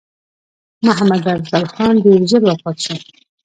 [0.85, 2.95] محمدافضل خان ډېر ژر وفات شو.